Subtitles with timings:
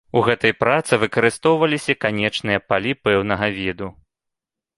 [0.19, 3.87] У гэтай працы выкарыстоўваліся канечныя палі пэўнага віду.